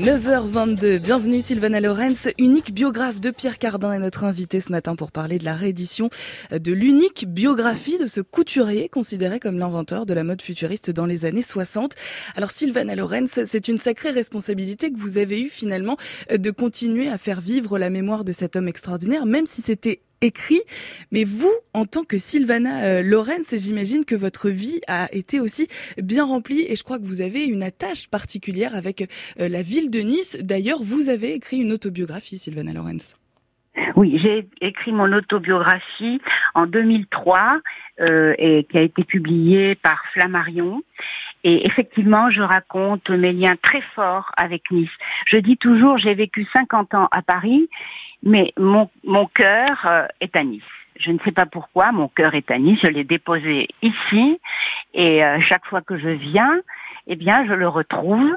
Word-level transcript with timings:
9h22, 0.00 1.00
bienvenue 1.00 1.40
Sylvana 1.40 1.80
Lorenz, 1.80 2.30
unique 2.38 2.72
biographe 2.72 3.20
de 3.20 3.32
Pierre 3.32 3.58
Cardin 3.58 3.92
est 3.92 3.98
notre 3.98 4.22
invité 4.22 4.60
ce 4.60 4.70
matin 4.70 4.94
pour 4.94 5.10
parler 5.10 5.40
de 5.40 5.44
la 5.44 5.56
réédition 5.56 6.08
de 6.52 6.72
l'unique 6.72 7.26
biographie 7.26 7.98
de 7.98 8.06
ce 8.06 8.20
couturier 8.20 8.88
considéré 8.88 9.40
comme 9.40 9.58
l'inventeur 9.58 10.06
de 10.06 10.14
la 10.14 10.22
mode 10.22 10.40
futuriste 10.40 10.92
dans 10.92 11.04
les 11.04 11.24
années 11.24 11.42
60. 11.42 11.96
Alors 12.36 12.52
Sylvana 12.52 12.94
Lorenz, 12.94 13.44
c'est 13.44 13.66
une 13.66 13.78
sacrée 13.78 14.10
responsabilité 14.10 14.92
que 14.92 14.98
vous 14.98 15.18
avez 15.18 15.42
eue 15.42 15.48
finalement 15.48 15.96
de 16.30 16.50
continuer 16.52 17.08
à 17.08 17.18
faire 17.18 17.40
vivre 17.40 17.76
la 17.76 17.90
mémoire 17.90 18.22
de 18.22 18.30
cet 18.30 18.54
homme 18.54 18.68
extraordinaire, 18.68 19.26
même 19.26 19.46
si 19.46 19.62
c'était 19.62 20.02
écrit. 20.20 20.60
Mais 21.12 21.24
vous, 21.24 21.52
en 21.74 21.84
tant 21.84 22.04
que 22.04 22.18
Sylvana 22.18 22.84
euh, 22.84 23.02
Lorenz, 23.02 23.54
j'imagine 23.56 24.04
que 24.04 24.14
votre 24.14 24.48
vie 24.48 24.80
a 24.88 25.08
été 25.12 25.40
aussi 25.40 25.68
bien 26.02 26.24
remplie 26.24 26.64
et 26.68 26.76
je 26.76 26.82
crois 26.82 26.98
que 26.98 27.04
vous 27.04 27.20
avez 27.20 27.44
une 27.44 27.62
attache 27.62 28.08
particulière 28.08 28.74
avec 28.74 29.02
euh, 29.40 29.48
la 29.48 29.62
ville 29.62 29.90
de 29.90 30.00
Nice. 30.00 30.38
D'ailleurs, 30.40 30.82
vous 30.82 31.08
avez 31.08 31.34
écrit 31.34 31.58
une 31.58 31.72
autobiographie, 31.72 32.38
Sylvana 32.38 32.72
Lorenz. 32.72 33.14
Oui, 33.96 34.18
j'ai 34.22 34.48
écrit 34.60 34.92
mon 34.92 35.12
autobiographie 35.12 36.20
en 36.54 36.66
2003 36.66 37.60
euh, 38.00 38.34
et 38.38 38.64
qui 38.64 38.78
a 38.78 38.82
été 38.82 39.04
publiée 39.04 39.74
par 39.76 40.02
Flammarion. 40.12 40.82
Et 41.44 41.66
effectivement, 41.66 42.30
je 42.30 42.42
raconte 42.42 43.10
mes 43.10 43.32
liens 43.32 43.56
très 43.62 43.80
forts 43.94 44.32
avec 44.36 44.70
Nice. 44.70 44.90
Je 45.26 45.36
dis 45.36 45.56
toujours, 45.56 45.98
j'ai 45.98 46.14
vécu 46.14 46.46
50 46.52 46.94
ans 46.94 47.08
à 47.12 47.22
Paris, 47.22 47.68
mais 48.22 48.52
mon, 48.58 48.90
mon 49.04 49.26
cœur 49.26 49.86
euh, 49.86 50.06
est 50.20 50.34
à 50.34 50.42
Nice. 50.42 50.62
Je 50.98 51.12
ne 51.12 51.18
sais 51.24 51.30
pas 51.30 51.46
pourquoi, 51.46 51.92
mon 51.92 52.08
cœur 52.08 52.34
est 52.34 52.50
à 52.50 52.58
Nice, 52.58 52.80
je 52.82 52.88
l'ai 52.88 53.04
déposé 53.04 53.68
ici, 53.82 54.40
et 54.94 55.24
euh, 55.24 55.40
chaque 55.40 55.64
fois 55.66 55.80
que 55.80 55.96
je 55.96 56.08
viens, 56.08 56.60
eh 57.06 57.14
bien, 57.14 57.46
je 57.46 57.52
le 57.52 57.68
retrouve, 57.68 58.36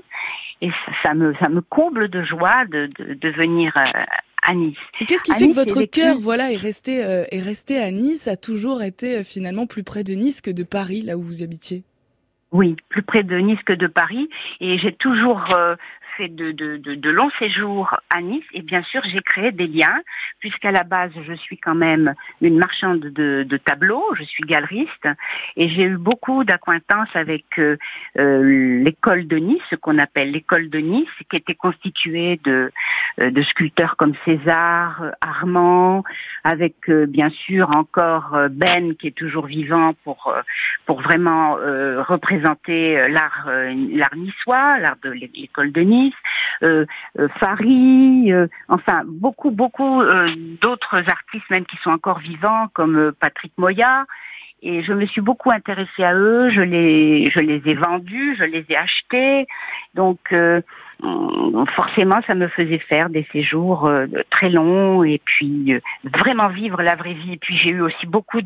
et 0.62 0.70
ça 1.02 1.16
me, 1.16 1.34
ça 1.38 1.50
me 1.50 1.62
comble 1.62 2.08
de 2.08 2.24
joie 2.24 2.66
de, 2.66 2.88
de, 3.00 3.16
de 3.16 3.30
venir 3.30 3.76
euh, 3.78 4.04
à 4.44 4.54
Nice. 4.54 4.78
Qu'est-ce 5.08 5.24
qui 5.24 5.34
fait 5.34 5.50
que 5.50 5.56
votre 5.56 5.82
cœur, 5.86 6.18
voilà, 6.20 6.52
est 6.52 6.56
resté, 6.56 7.00
est 7.00 7.42
resté 7.42 7.82
à 7.82 7.90
Nice, 7.90 8.28
a 8.28 8.38
toujours 8.38 8.84
été 8.84 9.24
finalement 9.24 9.66
plus 9.66 9.84
près 9.84 10.04
de 10.04 10.14
Nice 10.14 10.40
que 10.42 10.52
de 10.52 10.64
Paris, 10.64 11.02
là 11.02 11.18
où 11.18 11.24
vous 11.24 11.42
habitiez? 11.42 11.84
Oui, 12.52 12.76
plus 12.90 13.02
près 13.02 13.24
de 13.24 13.38
Nice 13.38 13.62
que 13.64 13.74
de 13.74 13.88
Paris. 13.88 14.30
Et 14.60 14.78
j'ai 14.78 14.94
toujours 14.94 15.54
de, 16.30 17.10
longs 17.10 17.30
séjours 17.40 17.96
à 18.10 18.22
Nice 18.22 18.46
et 18.54 18.62
bien 18.62 18.84
sûr 18.84 19.02
j'ai 19.04 19.22
créé 19.22 19.52
des 19.52 19.68
liens 19.68 20.00
puisqu'à 20.40 20.72
la 20.72 20.84
base 20.84 21.12
je 21.28 21.34
suis 21.34 21.58
quand 21.58 21.76
même 21.76 22.14
une 22.42 22.58
marchande 22.58 23.00
de, 23.00 23.58
tableaux, 23.58 24.04
je 24.16 24.24
suis 24.24 24.44
galeriste 24.44 25.08
et 25.56 25.70
j'ai 25.70 25.84
eu 25.84 25.98
beaucoup 25.98 26.44
d'acquaintances 26.44 27.16
avec 27.16 27.46
euh, 27.60 27.78
euh, 28.18 28.82
l'école 28.84 29.28
de 29.28 29.38
Nice, 29.38 29.62
ce 29.70 29.76
qu'on 29.76 29.98
appelle 29.98 30.32
l'école 30.32 30.70
de 30.70 30.80
Nice, 30.80 31.10
qui 31.30 31.38
était 31.38 31.56
constituée 31.56 32.40
de, 32.44 32.72
euh, 33.20 33.44
sculpteurs 33.44 33.96
comme 33.98 34.14
César, 34.26 35.04
Armand, 35.22 36.04
avec 36.44 36.90
bien 36.90 37.30
sûr 37.30 37.76
encore 37.76 38.38
Ben 38.52 38.96
qui 38.96 39.08
est 39.08 39.18
toujours 39.18 39.46
vivant 39.48 39.94
pour 40.04 40.34
pour 40.86 41.02
vraiment 41.02 41.56
représenter 41.56 43.08
l'art 43.10 43.48
l'art 43.48 44.16
niçois, 44.16 44.80
l'art 44.80 44.98
de 45.04 45.10
l'école 45.10 45.72
de 45.72 45.82
Nice 45.82 46.11
euh, 46.64 46.86
euh, 47.20 47.28
Farid, 47.40 48.32
euh, 48.32 48.48
enfin 48.68 49.02
beaucoup 49.06 49.52
beaucoup 49.52 50.04
d'autres 50.62 51.10
artistes 51.10 51.50
même 51.50 51.66
qui 51.66 51.78
sont 51.78 51.92
encore 51.92 52.20
vivants 52.20 52.68
comme 52.74 53.12
Patrick 53.20 53.54
Moya. 53.58 54.06
Et 54.64 54.84
je 54.84 54.94
me 54.94 55.06
suis 55.08 55.22
beaucoup 55.22 55.52
intéressée 55.52 56.04
à 56.04 56.14
eux, 56.14 56.50
je 56.52 56.62
les, 56.62 57.30
je 57.32 57.40
les 57.40 57.62
ai 57.66 57.74
vendus, 57.74 58.36
je 58.38 58.44
les 58.44 58.64
ai 58.70 58.76
achetés. 58.76 59.48
Donc 59.96 60.34
forcément, 61.76 62.22
ça 62.28 62.36
me 62.36 62.48
faisait 62.48 62.78
faire 62.78 63.10
des 63.10 63.26
séjours 63.32 63.92
très 64.30 64.50
longs 64.50 65.04
et 65.04 65.20
puis 65.24 65.74
vraiment 66.04 66.50
vivre 66.50 66.84
la 66.84 66.96
vraie 66.96 67.14
vie. 67.16 67.34
Et 67.34 67.38
puis 67.38 67.58
j'ai 67.58 67.72
eu 67.72 67.82
aussi 67.82 68.06
beaucoup 68.06 68.40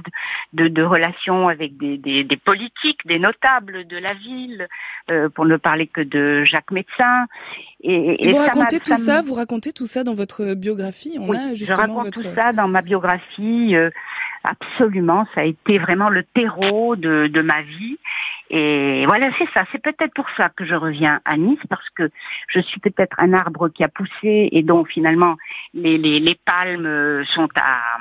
de, 0.54 0.70
de, 0.70 0.82
relations 0.84 1.50
avec 1.50 1.78
des, 1.78 1.98
des, 1.98 2.24
des, 2.24 2.38
politiques, 2.38 3.06
des 3.06 3.20
notables 3.20 3.86
de 3.86 3.98
la 3.98 4.14
ville, 4.14 4.68
pour 5.34 5.46
ne 5.46 5.58
parler 5.58 5.88
que 5.88 6.02
de 6.02 6.46
Jacques 6.46 6.72
Médecin. 6.72 7.26
Et, 7.82 8.16
vous 8.32 8.38
racontez 8.38 8.80
tout 8.80 8.96
ça, 8.96 9.22
vous 9.22 9.34
racontez 9.34 9.74
tout 9.74 9.86
ça 9.86 10.04
dans 10.04 10.14
votre 10.14 10.56
biographie. 10.56 11.18
On 11.20 11.34
a 11.34 11.54
justement 11.56 11.88
je 11.88 11.92
raconte 11.94 12.14
tout 12.14 12.34
ça 12.34 12.54
dans 12.54 12.70
ma 12.70 12.82
biographie. 12.82 13.76
Absolument, 14.46 15.28
ça 15.34 15.42
a 15.42 15.44
été 15.44 15.80
vraiment 15.80 16.10
le 16.10 16.24
terreau 16.24 16.96
de, 16.96 17.28
de 17.28 17.42
ma 17.42 17.62
vie. 17.62 17.98
Et 18.50 19.06
voilà, 19.08 19.30
c'est 19.38 19.50
ça. 19.54 19.66
C'est 19.72 19.82
peut-être 19.82 20.14
pour 20.14 20.30
ça 20.38 20.50
que 20.50 20.66
je 20.66 20.76
reviens 20.76 21.20
à 21.26 21.36
Nice, 21.38 21.60
parce 21.70 21.90
que 21.90 22.10
je 22.48 22.60
suis 22.60 22.80
peut-être 22.80 23.16
un 23.20 23.34
arbre 23.34 23.70
qui 23.70 23.84
a 23.84 23.88
poussé 23.88 24.50
et 24.52 24.62
dont 24.62 24.86
finalement 24.86 25.36
les, 25.74 25.98
les, 25.98 26.20
les 26.20 26.36
palmes 26.46 27.24
sont 27.26 27.50
à, 27.56 27.98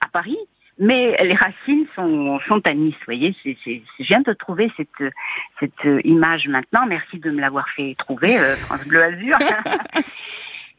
à 0.00 0.08
Paris 0.12 0.38
mais 0.78 1.16
les 1.22 1.34
racines 1.34 1.86
sont, 1.94 2.40
sont 2.48 2.60
à 2.66 2.74
Nice, 2.74 2.94
vous 3.00 3.04
voyez. 3.06 3.36
C'est, 3.42 3.56
c'est, 3.64 3.82
je 4.00 4.04
viens 4.04 4.20
de 4.20 4.32
trouver 4.32 4.70
cette, 4.76 5.12
cette 5.60 6.04
image 6.04 6.48
maintenant. 6.48 6.86
Merci 6.86 7.18
de 7.18 7.30
me 7.30 7.40
l'avoir 7.40 7.68
fait 7.68 7.94
trouver, 7.98 8.38
euh, 8.38 8.56
France 8.56 8.84
Bleu 8.86 9.02
Azur. 9.02 9.36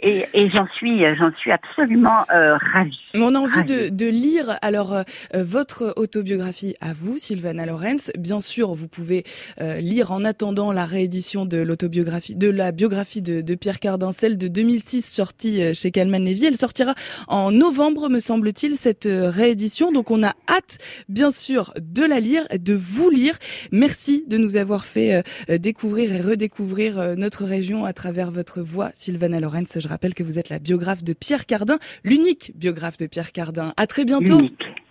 et, 0.03 0.25
et 0.33 0.49
j'en 0.49 0.67
suis, 0.75 1.03
j'en 1.17 1.31
suis 1.37 1.51
absolument 1.51 2.25
euh, 2.31 2.57
ravie. 2.73 2.99
On 3.15 3.35
a 3.35 3.39
envie 3.39 3.63
de, 3.63 3.89
de, 3.89 4.07
lire 4.07 4.57
alors 4.61 4.93
euh, 4.93 5.03
votre 5.33 5.93
autobiographie 5.95 6.75
à 6.81 6.93
vous, 6.93 7.17
Sylvana 7.17 7.65
Lorenz. 7.65 8.11
Bien 8.17 8.41
sûr, 8.41 8.73
vous 8.73 8.87
pouvez 8.87 9.23
euh, 9.61 9.79
lire 9.79 10.11
en 10.11 10.25
attendant 10.25 10.73
la 10.73 10.85
réédition 10.85 11.45
de 11.45 11.57
l'autobiographie, 11.57 12.35
de 12.35 12.49
la 12.49 12.71
biographie 12.71 13.21
de, 13.21 13.41
de, 13.41 13.55
Pierre 13.55 13.79
Cardin, 13.79 14.11
celle 14.11 14.37
de 14.37 14.47
2006 14.47 15.03
sortie 15.03 15.63
euh, 15.63 15.73
chez 15.73 15.91
Calman 15.91 16.19
Levy. 16.19 16.45
Elle 16.45 16.57
sortira 16.57 16.95
en 17.27 17.51
novembre, 17.51 18.09
me 18.09 18.19
semble-t-il, 18.19 18.75
cette 18.75 19.07
réédition. 19.09 19.91
Donc 19.91 20.11
on 20.11 20.23
a 20.23 20.33
hâte, 20.49 20.79
bien 21.07 21.31
sûr, 21.31 21.73
de 21.79 22.03
la 22.03 22.19
lire, 22.19 22.45
de 22.51 22.73
vous 22.73 23.09
lire. 23.09 23.37
Merci 23.71 24.25
de 24.27 24.37
nous 24.37 24.57
avoir 24.57 24.85
fait 24.85 25.23
découvrir 25.49 26.11
et 26.13 26.21
redécouvrir 26.21 27.15
notre 27.15 27.45
région 27.45 27.85
à 27.85 27.93
travers 27.93 28.31
votre 28.31 28.61
voix, 28.61 28.91
Sylvana 28.93 29.39
Lorenz. 29.39 29.79
Je 29.79 29.87
rappelle 29.93 30.13
que 30.13 30.23
vous 30.23 30.39
êtes 30.39 30.49
la 30.49 30.59
biographe 30.59 31.03
de 31.03 31.13
Pierre 31.13 31.45
Cardin, 31.45 31.79
l'unique 32.03 32.51
biographe 32.55 32.97
de 32.97 33.07
Pierre 33.07 33.31
Cardin. 33.31 33.73
À 33.77 33.87
très 33.87 34.05
bientôt. 34.05 34.41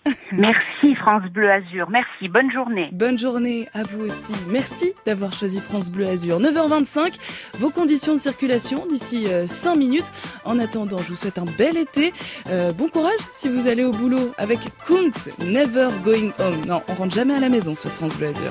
Merci 0.32 0.94
France 0.96 1.22
Bleu 1.32 1.50
Azur. 1.50 1.88
Merci. 1.90 2.28
Bonne 2.28 2.50
journée. 2.50 2.88
Bonne 2.92 3.18
journée 3.18 3.68
à 3.72 3.84
vous 3.84 4.00
aussi. 4.00 4.32
Merci 4.48 4.92
d'avoir 5.06 5.32
choisi 5.32 5.60
France 5.60 5.90
Bleu 5.90 6.06
Azur. 6.06 6.40
9h25, 6.40 7.14
vos 7.58 7.70
conditions 7.70 8.14
de 8.14 8.18
circulation 8.18 8.86
d'ici 8.86 9.26
5 9.46 9.72
euh, 9.72 9.78
minutes. 9.78 10.10
En 10.44 10.58
attendant, 10.58 10.98
je 10.98 11.08
vous 11.08 11.16
souhaite 11.16 11.38
un 11.38 11.46
bel 11.58 11.76
été. 11.76 12.12
Euh, 12.48 12.72
bon 12.72 12.88
courage 12.88 13.20
si 13.32 13.48
vous 13.48 13.68
allez 13.68 13.84
au 13.84 13.92
boulot 13.92 14.32
avec 14.38 14.60
Kungs 14.86 15.30
Never 15.46 15.88
Going 16.02 16.30
Home. 16.40 16.62
Non, 16.66 16.82
on 16.88 16.94
rentre 16.94 17.14
jamais 17.14 17.34
à 17.34 17.40
la 17.40 17.48
maison 17.48 17.76
sur 17.76 17.90
France 17.90 18.16
Bleu 18.16 18.28
Azur. 18.28 18.50